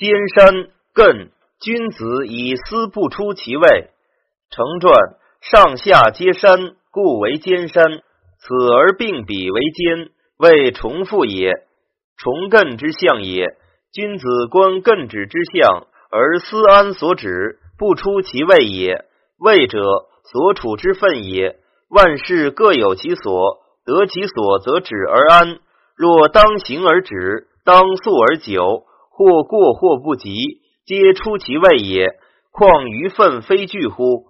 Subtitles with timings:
[0.00, 1.28] 兼山艮，
[1.60, 3.90] 君子以思不出其位。
[4.50, 4.94] 成传
[5.42, 7.84] 上下皆山，故为兼山。
[8.38, 10.08] 此而并比为兼，
[10.38, 11.52] 谓重复也。
[12.16, 13.44] 重艮之象也。
[13.92, 19.04] 君子观艮指之象，而思安所止，不出其位也。
[19.38, 19.82] 位者，
[20.32, 21.58] 所处之分也。
[21.90, 25.58] 万事各有其所，得其所则止而安。
[25.94, 28.84] 若当行而止，当速而久，
[29.20, 30.32] 或过或不及，
[30.86, 32.08] 皆出其位也。
[32.50, 34.28] 况余愤非具乎？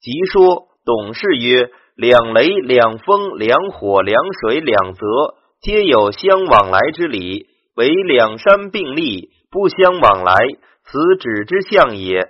[0.00, 5.06] 即说董氏曰：两雷、两风、两火、两水、两泽，
[5.60, 10.34] 皆有相往来之理，唯两山并立，不相往来，
[10.82, 12.24] 此止之象也。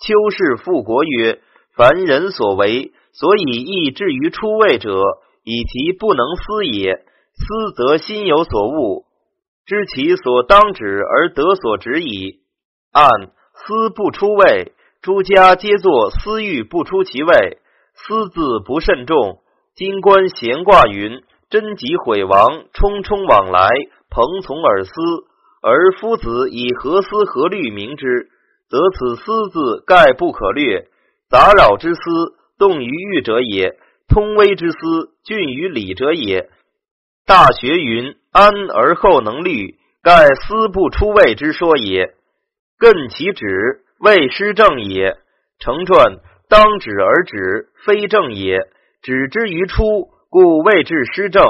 [0.00, 1.40] 丘氏复国曰：
[1.76, 5.02] 凡人所为，所以易至于出位者，
[5.44, 7.04] 以其不能思也。
[7.34, 9.04] 思则心有所悟，
[9.64, 12.40] 知其所当止而得所止矣。
[12.92, 13.08] 按
[13.54, 17.58] 思不出位，诸家皆作思欲不出其位。
[17.94, 19.40] 思字不慎重。
[19.74, 23.68] 今观闲卦云：贞吉毁亡，冲冲往来，
[24.10, 24.92] 朋从而思。
[25.62, 28.30] 而夫子以何思何虑明之，
[28.68, 30.88] 则此思字概不可略。
[31.30, 32.00] 杂扰之思，
[32.58, 33.76] 动于欲者也；
[34.08, 34.76] 通微之思，
[35.22, 36.50] 峻于理者也。
[37.24, 42.14] 大学云：安而后能虑，盖思不出位之说也。
[42.80, 45.18] 艮其止，谓失正也。
[45.58, 46.16] 成传
[46.48, 48.58] 当止而止，非正也。
[49.02, 51.42] 止之于出，故谓之失正；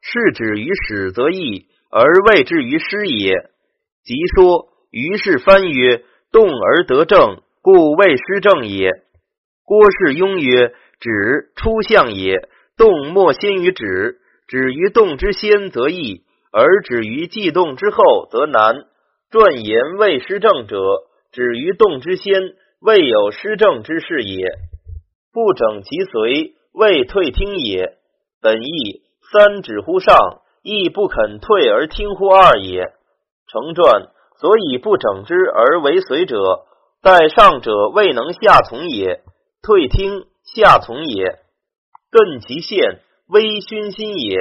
[0.00, 3.34] 是止于始则易，而谓之于失也。
[4.02, 8.90] 即说于是翻曰：动而得正，故谓失正也。
[9.64, 14.21] 郭氏庸曰：止出象也，动莫先于止。
[14.52, 18.84] 止于动之先则易，而止于既动之后则难。
[19.30, 20.76] 传言未失正者，
[21.32, 22.34] 止于动之先，
[22.78, 24.50] 未有失正之事也。
[25.32, 27.96] 不整其随，未退听也。
[28.42, 29.00] 本义
[29.32, 30.14] 三止乎上，
[30.62, 32.92] 亦不肯退而听乎二也。
[33.50, 36.66] 成传所以不整之而为随者，
[37.00, 39.22] 待上者未能下从也，
[39.62, 41.38] 退听下从也。
[42.10, 43.00] 更其现。
[43.32, 44.36] 微熏心也。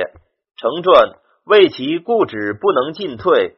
[0.58, 1.14] 成传
[1.46, 3.56] 为其固止不能进退，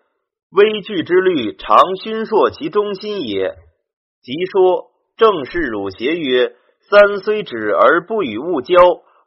[0.51, 3.55] 微惧之虑常熏烁其中心也。
[4.21, 6.55] 即说正是汝邪曰：
[6.89, 8.77] 三虽止而不与物交，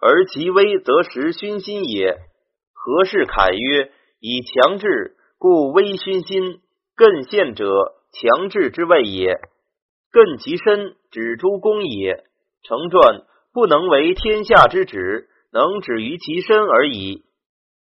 [0.00, 2.16] 而其微则实熏心也。
[2.72, 3.90] 何事凯曰：
[4.20, 6.60] 以强制，故微熏心。
[6.96, 9.40] 艮陷者，强制之谓也。
[10.12, 12.24] 艮其身，止诸公也。
[12.62, 15.28] 成传不能为天下之止。
[15.56, 17.24] 能止于其身而已，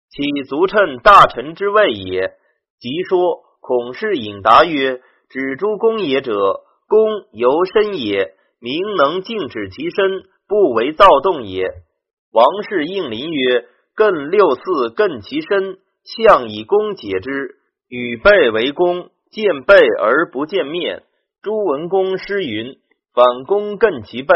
[0.08, 2.32] 岂足称大臣之位也？
[2.80, 11.68] 即说孔氏引答曰：“止诸公也者，公由身也，明能静止其身，不为躁动也。”
[12.32, 17.56] 王氏应临曰：“艮六四，艮其身，象以公解之。
[17.86, 21.02] 与背为公，见背而不见面。
[21.42, 22.78] 朱文公诗云
[23.12, 24.34] ：‘反公艮其背。’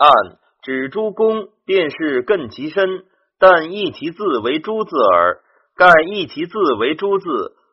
[0.00, 3.04] 按。”指诸公，便是艮其身，
[3.38, 5.40] 但异其字为诸字耳。
[5.74, 7.26] 盖异其字为诸字，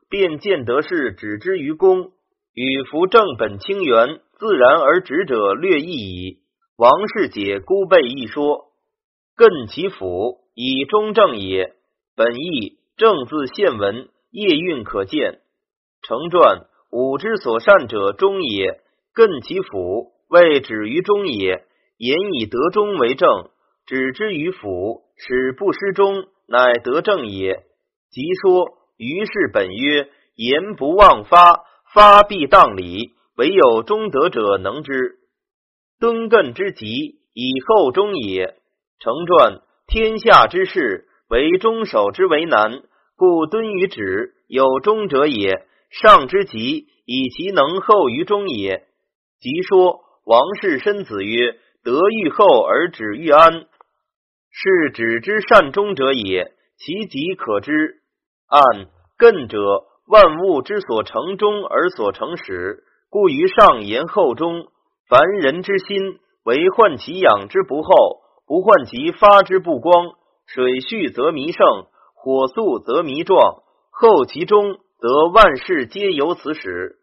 [0.10, 2.14] 便见得是指之于公，
[2.54, 6.38] 与夫正本清源，自然而止者略异矣。
[6.78, 8.68] 王氏解孤背一说，
[9.36, 11.74] 艮其府以中正也。
[12.16, 15.42] 本意正字现文，业运可见。
[16.02, 16.62] 成传
[16.92, 18.80] 武之所善者中也，
[19.14, 21.66] 艮其府谓止于中也。
[21.98, 23.50] 言以得中为正，
[23.86, 27.64] 止之于辅，使不失中，乃得正也。
[28.12, 28.68] 即说
[28.98, 31.64] 于是本曰：言不忘发，
[31.94, 35.20] 发必当理，唯有中德者能之。
[35.98, 38.56] 敦艮之极，以后中也。
[39.00, 42.82] 成传天下之事，为中守之为难，
[43.16, 45.66] 故敦于止，有中者也。
[45.92, 48.86] 上之极，以其能后于中也。
[49.40, 51.58] 即说王氏申子曰。
[51.86, 53.54] 得欲厚而止欲安，
[54.50, 56.52] 是止之善终者也。
[56.78, 58.02] 其极可知。
[58.48, 58.88] 按
[59.20, 64.66] 艮者，万物之所成终而所成始，故于上言后终。
[65.08, 67.92] 凡人之心，为患其养之不厚，
[68.48, 70.16] 不患其发之不光。
[70.48, 71.86] 水蓄则弥盛，
[72.16, 73.62] 火速则弥壮。
[73.92, 76.98] 厚其中，则万事皆由此始。